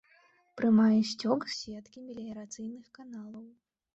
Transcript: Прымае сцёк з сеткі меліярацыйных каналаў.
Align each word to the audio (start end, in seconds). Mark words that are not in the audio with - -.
Прымае 0.59 1.01
сцёк 1.09 1.39
з 1.51 1.53
сеткі 1.57 1.99
меліярацыйных 2.07 2.85
каналаў. 2.99 3.45